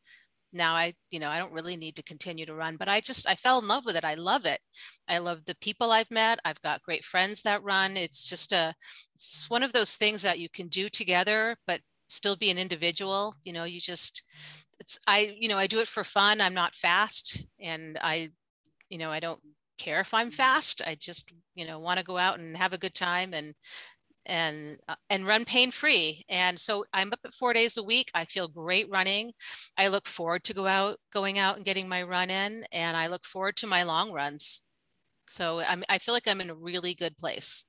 [0.51, 3.29] now I, you know, I don't really need to continue to run, but I just,
[3.29, 4.03] I fell in love with it.
[4.03, 4.59] I love it.
[5.07, 6.39] I love the people I've met.
[6.43, 7.95] I've got great friends that run.
[7.95, 8.73] It's just a,
[9.13, 13.35] it's one of those things that you can do together, but still be an individual.
[13.43, 14.23] You know, you just,
[14.79, 16.41] it's, I, you know, I do it for fun.
[16.41, 18.29] I'm not fast and I,
[18.89, 19.39] you know, I don't
[19.77, 20.81] care if I'm fast.
[20.85, 23.53] I just, you know, want to go out and have a good time and
[24.25, 28.09] and uh, and run pain free and so i'm up at four days a week
[28.13, 29.31] i feel great running.
[29.77, 33.07] I look forward to go out going out and getting my run in and i
[33.07, 34.61] look forward to my long runs.
[35.27, 37.65] So I'm, i feel like i'm in a really good place.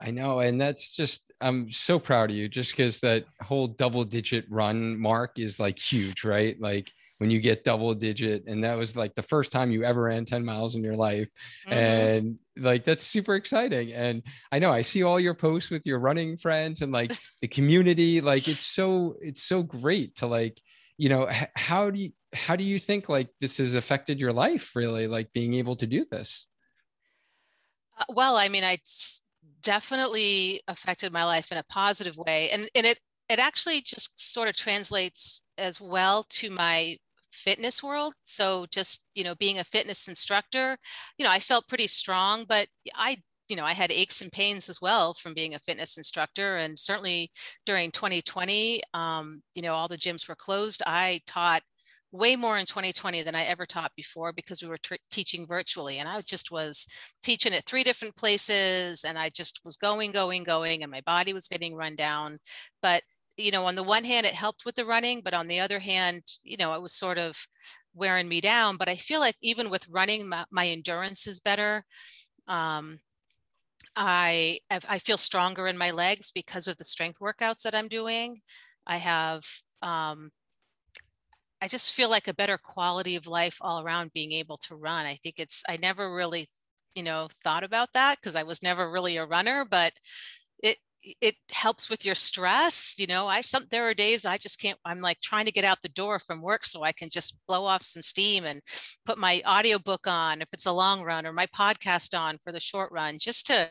[0.00, 4.04] I know and that's just i'm so proud of you just because that whole double
[4.04, 6.60] digit run mark is like huge right?
[6.60, 10.04] Like when you get double digit and that was like the first time you ever
[10.04, 11.28] ran 10 miles in your life
[11.66, 11.74] mm-hmm.
[11.74, 15.98] and like that's super exciting and i know i see all your posts with your
[15.98, 20.58] running friends and like the community like it's so it's so great to like
[20.96, 24.74] you know how do you how do you think like this has affected your life
[24.74, 26.46] really like being able to do this
[27.98, 29.22] uh, well i mean it's
[29.62, 34.48] definitely affected my life in a positive way and and it it actually just sort
[34.48, 36.96] of translates as well to my
[37.30, 38.14] fitness world.
[38.24, 40.76] So just, you know, being a fitness instructor,
[41.18, 44.68] you know, I felt pretty strong, but I you know, I had aches and pains
[44.68, 46.56] as well from being a fitness instructor.
[46.56, 47.32] And certainly
[47.66, 50.82] during 2020, um, you know, all the gyms were closed.
[50.86, 51.62] I taught
[52.12, 55.98] way more in 2020 than I ever taught before because we were t- teaching virtually.
[55.98, 56.86] And I just was
[57.22, 61.32] teaching at three different places and I just was going, going, going, and my body
[61.32, 62.38] was getting run down.
[62.82, 63.02] But
[63.40, 65.78] you know, on the one hand, it helped with the running, but on the other
[65.80, 67.36] hand, you know, it was sort of
[67.94, 68.76] wearing me down.
[68.76, 71.84] But I feel like even with running, my, my endurance is better.
[72.48, 72.98] Um,
[73.96, 78.40] I I feel stronger in my legs because of the strength workouts that I'm doing.
[78.86, 79.44] I have
[79.82, 80.30] um,
[81.62, 85.06] I just feel like a better quality of life all around being able to run.
[85.06, 86.48] I think it's I never really
[86.94, 89.92] you know thought about that because I was never really a runner, but
[91.20, 94.78] it helps with your stress you know i some there are days i just can't
[94.84, 97.64] i'm like trying to get out the door from work so i can just blow
[97.64, 98.60] off some steam and
[99.06, 102.60] put my audiobook on if it's a long run or my podcast on for the
[102.60, 103.70] short run just to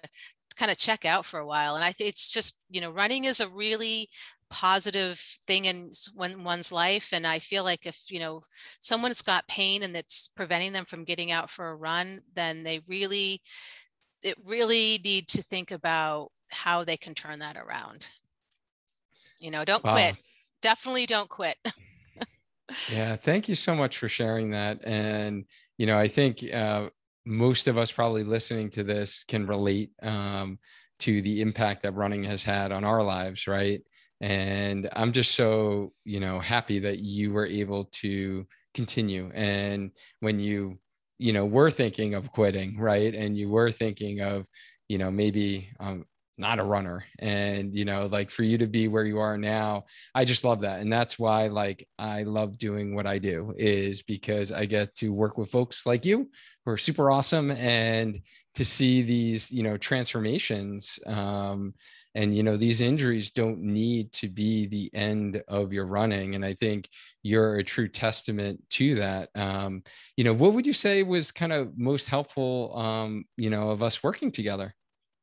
[0.60, 1.76] kind of check out for a while.
[1.76, 4.10] And i think it's just you know running is a really
[4.50, 7.10] positive thing in when one's life.
[7.14, 8.42] And i feel like if you know
[8.82, 12.82] someone's got pain and it's preventing them from getting out for a run then they
[12.88, 13.42] really
[14.22, 18.10] it really need to think about how they can turn that around.
[19.40, 19.94] You know, don't wow.
[19.94, 20.18] quit.
[20.62, 21.58] Definitely don't quit.
[22.92, 24.86] yeah, thank you so much for sharing that.
[24.86, 25.46] And
[25.78, 26.90] you know, I think uh,
[27.26, 30.60] most of us probably listening to this can relate um,
[31.00, 33.82] to the impact that running has had on our lives, right?
[34.22, 39.32] And I'm just so you know happy that you were able to continue.
[39.34, 40.80] And when you
[41.18, 44.46] you know were thinking of quitting, right, and you were thinking of
[44.90, 46.06] you know maybe um,
[46.40, 49.84] not a runner and you know like for you to be where you are now
[50.16, 54.02] i just love that and that's why like i love doing what i do is
[54.04, 56.30] because i get to work with folks like you
[56.66, 58.22] who are super awesome and
[58.56, 61.74] to see these you know transformations um,
[62.16, 66.44] and you know these injuries don't need to be the end of your running and
[66.46, 66.90] i think
[67.22, 69.84] you're a true testament to that um,
[70.18, 73.84] you know what would you say was kind of most helpful um, you know of
[73.84, 74.74] us working together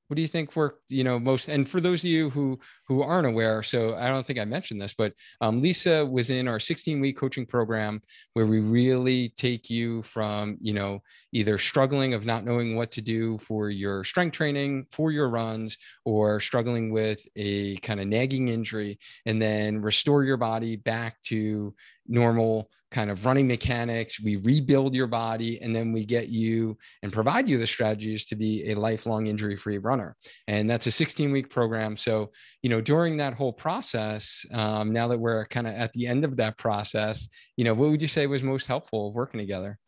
[0.08, 3.02] what do you think worked you know most and for those of you who who
[3.02, 6.60] aren't aware so i don't think i mentioned this but um, lisa was in our
[6.60, 8.00] 16 week coaching program
[8.34, 11.00] where we really take you from you know
[11.32, 15.76] either struggling of not knowing what to do for your strength training for your runs
[16.04, 21.74] or struggling with a kind of nagging injury and then restore your body back to
[22.08, 24.20] normal kind of running mechanics.
[24.20, 28.36] We rebuild your body and then we get you and provide you the strategies to
[28.36, 30.16] be a lifelong injury free runner.
[30.46, 31.96] And that's a 16 week program.
[31.96, 32.30] So,
[32.62, 36.24] you know, during that whole process, um, now that we're kind of at the end
[36.24, 39.78] of that process, you know, what would you say was most helpful of working together?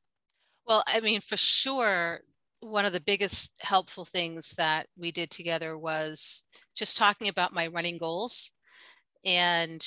[0.66, 2.20] Well, I mean, for sure,
[2.60, 6.42] one of the biggest helpful things that we did together was
[6.74, 8.50] just talking about my running goals
[9.24, 9.84] and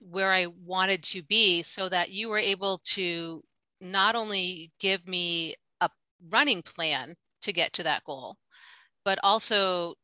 [0.00, 3.42] where I wanted to be so that you were able to
[3.80, 5.88] not only give me a
[6.30, 8.36] running plan to get to that goal,
[9.04, 9.94] but also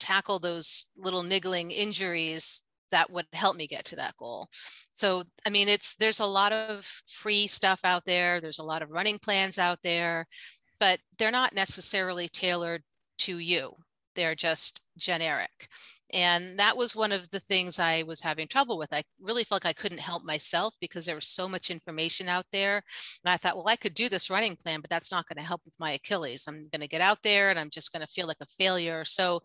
[0.00, 4.48] tackle those little niggling injuries that would help me get to that goal.
[4.92, 8.82] So, I mean, it's there's a lot of free stuff out there, there's a lot
[8.82, 10.26] of running plans out there,
[10.78, 12.82] but they're not necessarily tailored
[13.18, 13.72] to you.
[14.14, 15.68] They're just generic.
[16.14, 18.92] And that was one of the things I was having trouble with.
[18.92, 22.46] I really felt like I couldn't help myself because there was so much information out
[22.52, 22.82] there.
[23.24, 25.46] And I thought, well, I could do this running plan, but that's not going to
[25.46, 26.44] help with my Achilles.
[26.46, 29.04] I'm going to get out there and I'm just going to feel like a failure.
[29.04, 29.40] So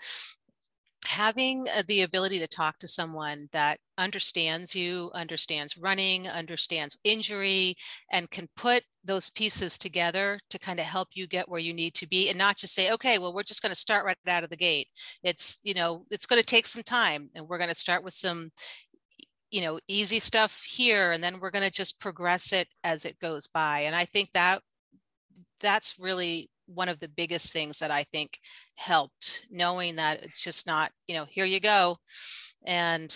[1.05, 7.75] having uh, the ability to talk to someone that understands you, understands running, understands injury,
[8.11, 11.93] and can put those pieces together to kind of help you get where you need
[11.93, 14.43] to be and not just say, okay, well, we're just going to start right out
[14.43, 14.87] of the gate.
[15.23, 18.13] It's, you know, it's going to take some time and we're going to start with
[18.13, 18.51] some
[19.51, 23.19] you know easy stuff here and then we're going to just progress it as it
[23.19, 24.61] goes by and i think that
[25.59, 28.39] that's really one of the biggest things that I think
[28.75, 31.97] helped knowing that it's just not, you know, here you go
[32.65, 33.11] and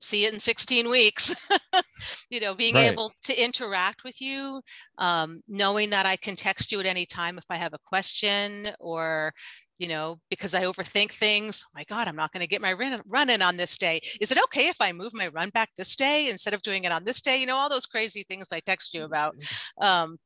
[0.00, 1.34] see it in 16 weeks.
[2.30, 2.90] you know, being right.
[2.90, 4.60] able to interact with you,
[4.98, 8.70] um, knowing that I can text you at any time if I have a question
[8.80, 9.32] or,
[9.78, 11.64] you know, because I overthink things.
[11.66, 14.00] Oh my God, I'm not going to get my run, in on this day.
[14.20, 16.92] Is it okay if I move my run back this day instead of doing it
[16.92, 17.38] on this day?
[17.38, 19.36] You know, all those crazy things I text you about.
[19.80, 20.16] Um,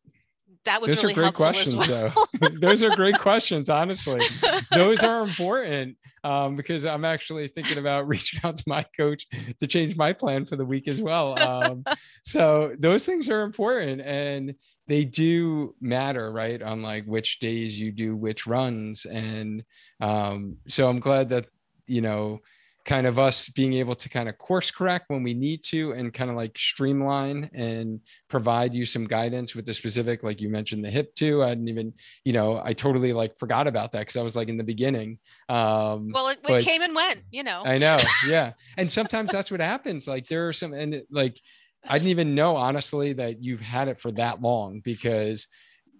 [0.64, 2.12] that was those really are great questions well.
[2.40, 4.20] though those are great questions honestly
[4.72, 9.26] those are important um, because i'm actually thinking about reaching out to my coach
[9.60, 11.84] to change my plan for the week as well um,
[12.24, 14.54] so those things are important and
[14.86, 19.64] they do matter right on like which days you do which runs and
[20.00, 21.46] um, so i'm glad that
[21.86, 22.40] you know
[22.85, 26.12] kind of us being able to kind of course correct when we need to and
[26.12, 30.85] kind of like streamline and provide you some guidance with the specific like you mentioned
[30.85, 31.42] the hip too.
[31.42, 31.92] I didn't even
[32.25, 35.18] you know i totally like forgot about that because i was like in the beginning
[35.49, 37.62] um well it, it came and went you know.
[37.64, 37.97] I know
[38.29, 38.53] yeah.
[38.77, 41.40] And sometimes that's what happens like there are some and it, like
[41.88, 45.47] i didn't even know honestly that you've had it for that long because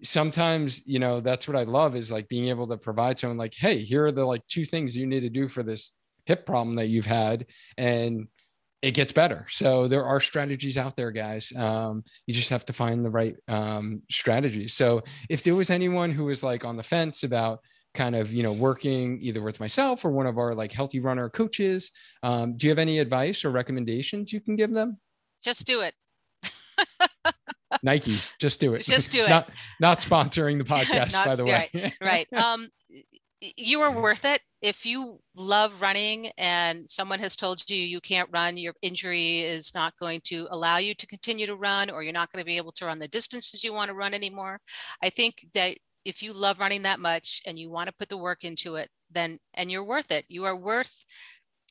[0.03, 3.53] sometimes you know that's what i love is like being able to provide someone like
[3.55, 5.93] hey here are the like two things you need to do for this
[6.25, 7.45] hip problem that you've had
[7.77, 8.27] and
[8.81, 9.47] it gets better.
[9.49, 11.51] So there are strategies out there, guys.
[11.57, 14.75] Um, you just have to find the right um, strategies.
[14.75, 17.61] So if there was anyone who was like on the fence about
[17.95, 21.29] kind of you know working either with myself or one of our like healthy runner
[21.29, 24.99] coaches um, do you have any advice or recommendations you can give them
[25.41, 25.93] just do it
[27.81, 29.49] nike just do it just do it not
[29.79, 32.33] not sponsoring the podcast not, by the way right, right.
[32.33, 32.67] um
[33.57, 34.41] you are worth it.
[34.61, 39.73] If you love running and someone has told you you can't run your injury is
[39.75, 42.57] not going to allow you to continue to run or you're not going to be
[42.57, 44.59] able to run the distances you want to run anymore
[45.03, 48.17] i think that if you love running that much and you want to put the
[48.17, 50.25] work into it then and you're worth it.
[50.27, 51.05] You are worth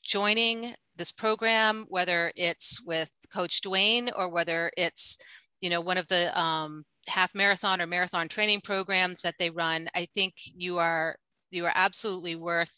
[0.03, 5.18] joining this program whether it's with coach Duane or whether it's
[5.61, 9.89] you know one of the um, half marathon or marathon training programs that they run.
[9.95, 11.16] I think you are
[11.55, 12.75] you are absolutely worth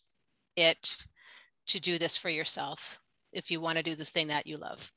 [0.57, 1.07] it
[1.69, 3.01] to do this for yourself
[3.33, 4.91] if you want to do this thing that you love.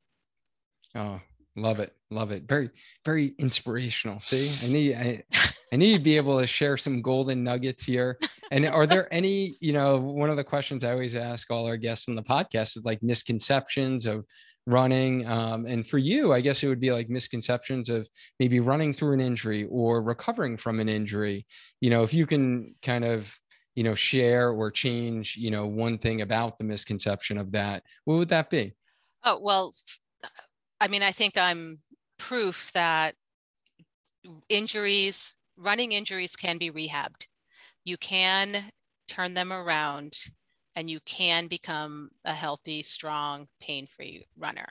[0.96, 1.20] Oh,
[1.56, 1.94] love it.
[2.12, 2.44] Love it.
[2.48, 2.70] Very,
[3.06, 4.20] very inspirational.
[4.20, 5.24] See, I need, I,
[5.74, 8.18] I need to be able to share some golden nuggets here.
[8.52, 11.78] And are there any, you know, one of the questions I always ask all our
[11.78, 14.26] guests on the podcast is like misconceptions of
[14.66, 15.28] running.
[15.28, 18.08] Um, and for you, I guess it would be like misconceptions of
[18.40, 21.46] maybe running through an injury or recovering from an injury.
[21.82, 23.36] You know, if you can kind of
[23.80, 28.18] you know share or change you know one thing about the misconception of that what
[28.18, 28.74] would that be?
[29.24, 29.74] Oh well
[30.82, 31.78] i mean i think i'm
[32.18, 33.16] proof that
[34.50, 37.28] injuries running injuries can be rehabbed.
[37.86, 38.66] You can
[39.08, 40.12] turn them around
[40.76, 44.68] and you can become a healthy strong pain-free runner.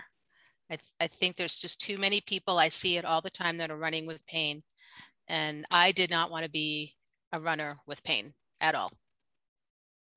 [0.71, 3.57] I, th- I think there's just too many people i see it all the time
[3.57, 4.63] that are running with pain
[5.29, 6.95] and i did not want to be
[7.33, 8.91] a runner with pain at all.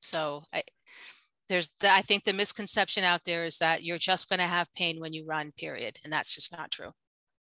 [0.02, 0.64] So I,
[1.50, 4.74] there's the, I think the misconception out there is that you're just going to have
[4.74, 6.89] pain when you run, period, and that's just not true.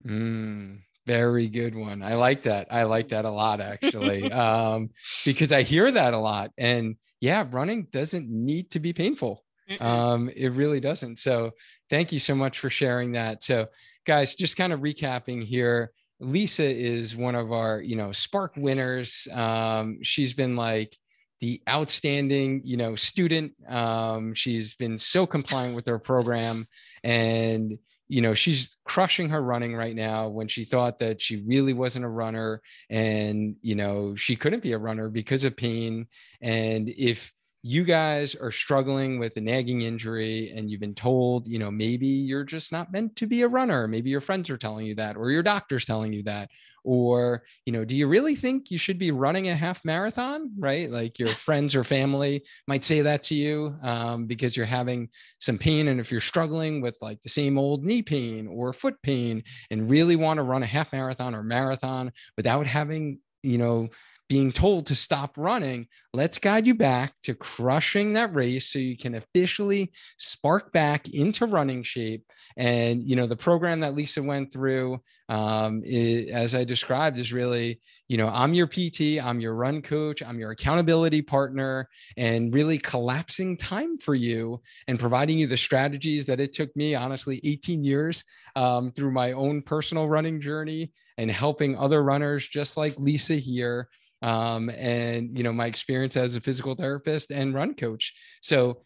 [0.07, 2.03] Mm, very good one.
[2.03, 2.69] I like that.
[2.71, 4.91] I like that a lot actually, um,
[5.25, 6.53] because I hear that a lot.
[6.57, 9.43] And yeah, running doesn't need to be painful.
[9.81, 11.19] Um, it really doesn't.
[11.19, 11.53] So
[11.91, 13.43] thank you so much for sharing that.
[13.43, 13.67] So
[14.07, 15.91] guys, just kind of recapping here.
[16.21, 19.29] Lisa is one of our, you know, Spark winners.
[19.33, 20.97] Um, she's been like
[21.41, 23.53] the outstanding, you know, student.
[23.69, 26.67] Um, she's been so compliant with her program,
[27.05, 30.29] and you know, she's crushing her running right now.
[30.29, 34.73] When she thought that she really wasn't a runner, and you know, she couldn't be
[34.73, 36.07] a runner because of pain.
[36.41, 37.33] And if
[37.67, 42.07] you guys are struggling with a nagging injury and you've been told, you know, maybe
[42.07, 43.89] you're just not meant to be a runner.
[43.89, 46.49] Maybe your friends are telling you that, or your doctor's telling you that.
[46.85, 50.53] Or, you know, do you really think you should be running a half marathon?
[50.57, 50.89] Right.
[50.89, 55.09] Like your friends or family might say that to you um, because you're having
[55.41, 55.89] some pain.
[55.89, 59.43] And if you're struggling with like the same old knee pain or foot pain
[59.73, 63.89] and really want to run a half marathon or marathon without having, you know,
[64.29, 65.87] being told to stop running,
[66.17, 71.45] let's guide you back to crushing that race so you can officially spark back into
[71.45, 72.25] running shape.
[72.57, 74.99] And, you know, the program that Lisa went through,
[75.29, 80.23] um, as I described, is really, you know, I'm your PT, I'm your run coach,
[80.23, 81.87] I'm your accountability partner,
[82.17, 86.95] and really collapsing time for you and providing you the strategies that it took me,
[86.95, 88.25] honestly, 18 years
[88.57, 93.91] um, through my own personal running journey and helping other runners just like Lisa here
[94.23, 98.13] um, and you know my experience as a physical therapist and run coach.
[98.43, 98.81] So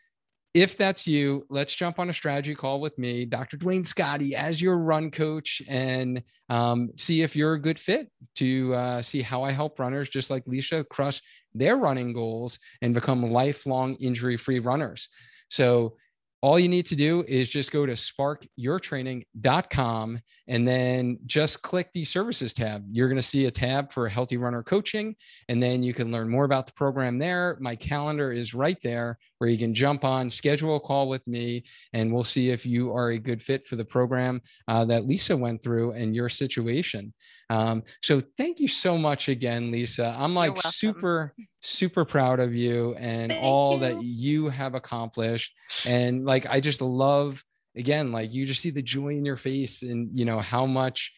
[0.53, 3.57] if that's you, let's jump on a strategy call with me, Dr.
[3.57, 8.75] Duane Scotti, as your run coach, and um, see if you're a good fit to
[8.75, 11.21] uh, see how I help runners just like Lisa crush
[11.55, 15.09] their running goals and become lifelong injury free runners.
[15.51, 15.97] So
[16.43, 22.03] all you need to do is just go to sparkyourtraining.com and then just click the
[22.05, 22.83] services tab.
[22.91, 25.17] You're going to see a tab for healthy runner coaching,
[25.49, 27.59] and then you can learn more about the program there.
[27.61, 31.65] My calendar is right there where you can jump on, schedule a call with me,
[31.93, 35.37] and we'll see if you are a good fit for the program uh, that Lisa
[35.37, 37.13] went through and your situation.
[37.51, 40.17] Um, so thank you so much again, Lisa.
[40.19, 43.81] I'm like super, super proud of you and thank all you.
[43.81, 45.55] that you have accomplished.
[45.87, 47.43] And like, I just love,
[47.77, 51.13] again, like you just see the joy in your face and, you know, how much,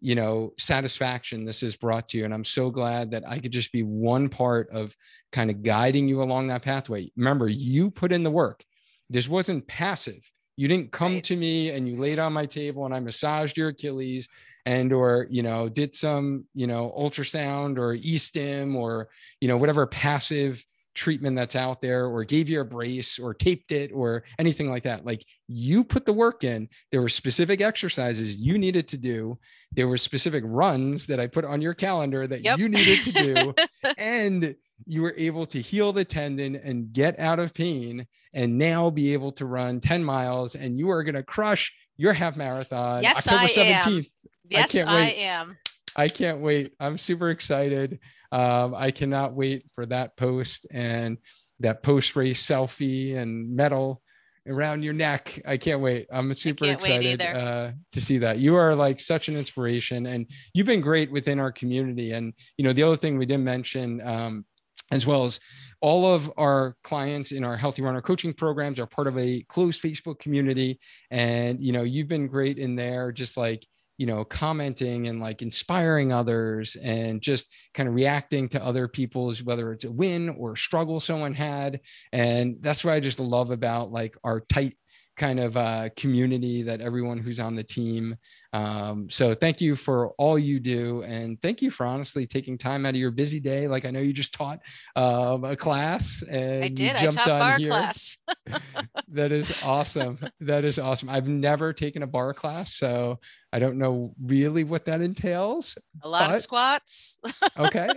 [0.00, 2.24] you know, satisfaction this has brought to you.
[2.24, 4.94] And I'm so glad that I could just be one part of
[5.32, 7.10] kind of guiding you along that pathway.
[7.16, 8.64] Remember, you put in the work.
[9.08, 11.24] This wasn't passive you didn't come right.
[11.24, 14.28] to me and you laid on my table and I massaged your Achilles
[14.64, 19.08] and or you know did some you know ultrasound or e-stim or
[19.40, 23.70] you know whatever passive treatment that's out there or gave you a brace or taped
[23.70, 28.36] it or anything like that like you put the work in there were specific exercises
[28.38, 29.38] you needed to do
[29.72, 32.58] there were specific runs that i put on your calendar that yep.
[32.58, 33.54] you needed to do
[33.98, 38.90] and you were able to heal the tendon and get out of pain and now
[38.90, 43.02] be able to run 10 miles and you are going to crush your half marathon
[43.02, 43.96] yes, October I 17th.
[43.96, 44.04] Am.
[44.48, 44.94] Yes, I, can't wait.
[44.94, 45.56] I am.
[45.96, 46.72] I can't wait.
[46.78, 48.00] I'm super excited.
[48.30, 51.18] Um, I cannot wait for that post and
[51.60, 54.02] that post race selfie and medal
[54.46, 55.40] around your neck.
[55.46, 56.06] I can't wait.
[56.12, 58.38] I'm super excited uh, to see that.
[58.38, 62.12] You are like such an inspiration, and you've been great within our community.
[62.12, 64.44] And you know, the other thing we didn't mention, um,
[64.92, 65.40] as well as
[65.80, 69.82] all of our clients in our healthy runner coaching programs are part of a closed
[69.82, 70.78] facebook community
[71.10, 73.66] and you know you've been great in there just like
[73.98, 79.42] you know commenting and like inspiring others and just kind of reacting to other people's
[79.42, 81.80] whether it's a win or a struggle someone had
[82.12, 84.76] and that's what i just love about like our tight
[85.16, 88.14] kind of uh, community that everyone who's on the team.
[88.56, 92.86] Um, so thank you for all you do, and thank you for honestly taking time
[92.86, 93.68] out of your busy day.
[93.68, 94.60] Like I know you just taught
[94.94, 96.96] um, a class, and I did.
[96.96, 97.68] I taught barre here.
[97.68, 98.16] class.
[99.08, 100.18] that is awesome.
[100.40, 101.10] That is awesome.
[101.10, 103.18] I've never taken a barre class, so
[103.52, 105.76] I don't know really what that entails.
[106.02, 106.36] A lot but...
[106.36, 107.18] of squats.
[107.58, 107.88] okay.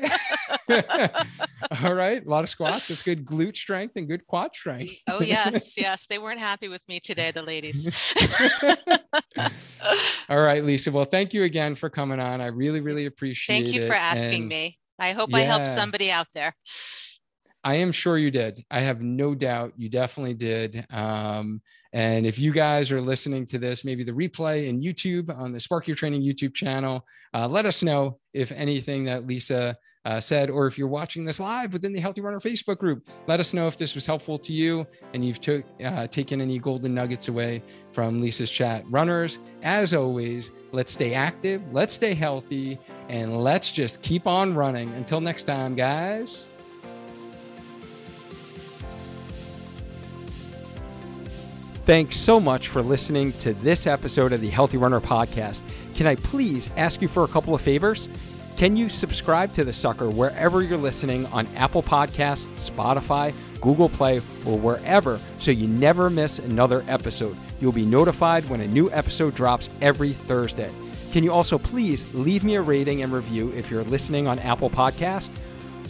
[1.83, 2.25] All right.
[2.25, 2.89] A lot of squats.
[2.89, 4.93] It's good glute strength and good quad strength.
[5.09, 5.77] oh, yes.
[5.77, 6.07] Yes.
[6.07, 8.13] They weren't happy with me today, the ladies.
[10.29, 10.91] All right, Lisa.
[10.91, 12.41] Well, thank you again for coming on.
[12.41, 13.63] I really, really appreciate it.
[13.63, 13.87] Thank you it.
[13.87, 14.77] for asking and me.
[14.99, 16.53] I hope yeah, I helped somebody out there.
[17.63, 18.63] I am sure you did.
[18.71, 20.85] I have no doubt you definitely did.
[20.89, 25.51] Um, and if you guys are listening to this, maybe the replay in YouTube on
[25.51, 29.75] the Spark Your Training YouTube channel, uh, let us know if anything that Lisa
[30.05, 33.39] uh, said, or if you're watching this live within the Healthy Runner Facebook group, let
[33.39, 36.93] us know if this was helpful to you and you've took, uh, taken any golden
[36.93, 38.83] nuggets away from Lisa's chat.
[38.89, 42.79] Runners, as always, let's stay active, let's stay healthy,
[43.09, 44.89] and let's just keep on running.
[44.93, 46.47] Until next time, guys.
[51.85, 55.61] Thanks so much for listening to this episode of the Healthy Runner Podcast.
[55.95, 58.09] Can I please ask you for a couple of favors?
[58.59, 64.17] Can you subscribe to the sucker wherever you're listening on Apple Podcasts, Spotify, Google Play,
[64.45, 67.37] or wherever so you never miss another episode?
[67.61, 70.69] You'll be notified when a new episode drops every Thursday.
[71.13, 74.69] Can you also please leave me a rating and review if you're listening on Apple
[74.69, 75.29] Podcasts?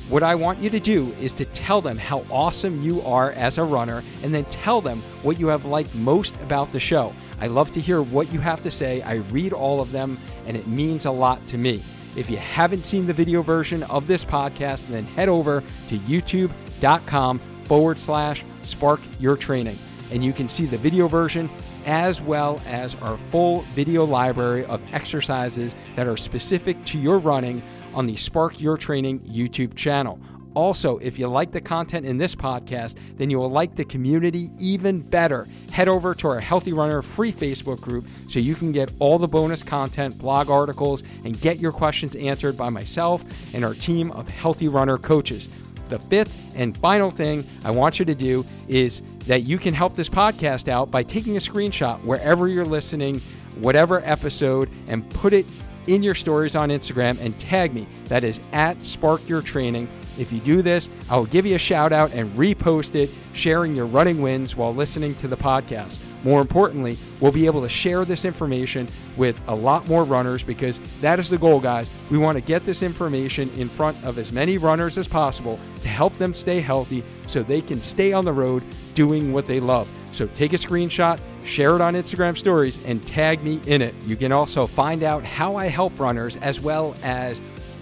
[0.07, 3.57] What I want you to do is to tell them how awesome you are as
[3.57, 7.15] a runner and then tell them what you have liked most about the show.
[7.41, 9.01] I love to hear what you have to say.
[9.01, 11.81] I read all of them and it means a lot to me.
[12.15, 17.39] If you haven't seen the video version of this podcast, then head over to youtube.com
[17.39, 19.77] forward slash spark your training.
[20.11, 21.49] And you can see the video version
[21.85, 27.61] as well as our full video library of exercises that are specific to your running
[27.93, 30.19] on the Spark Your Training YouTube channel.
[30.55, 34.49] Also, if you like the content in this podcast, then you will like the community
[34.59, 35.47] even better.
[35.71, 39.27] Head over to our Healthy Runner free Facebook group so you can get all the
[39.27, 43.23] bonus content, blog articles, and get your questions answered by myself
[43.53, 45.49] and our team of Healthy Runner coaches.
[45.89, 49.95] The fifth and final thing I want you to do is that you can help
[49.95, 53.19] this podcast out by taking a screenshot wherever you're listening,
[53.59, 55.45] whatever episode, and put it
[55.87, 57.87] in your stories on Instagram and tag me.
[58.05, 59.87] That is at Spark Your Training.
[60.19, 63.75] If you do this, I will give you a shout out and repost it, sharing
[63.75, 65.99] your running wins while listening to the podcast.
[66.23, 70.79] More importantly, we'll be able to share this information with a lot more runners because
[70.99, 71.89] that is the goal, guys.
[72.11, 75.87] We want to get this information in front of as many runners as possible to
[75.87, 78.63] help them stay healthy so they can stay on the road
[78.95, 79.87] doing what they love.
[80.11, 83.93] So take a screenshot, share it on Instagram stories, and tag me in it.
[84.05, 87.39] You can also find out how I help runners as well as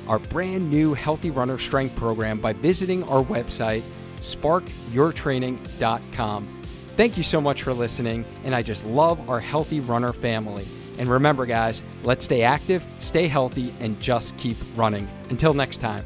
[0.08, 3.82] our brand new Healthy Runner Strength program by visiting our website,
[4.18, 6.47] sparkyourtraining.com.
[6.97, 10.66] Thank you so much for listening, and I just love our Healthy Runner family.
[10.97, 15.08] And remember, guys, let's stay active, stay healthy, and just keep running.
[15.30, 16.03] Until next time.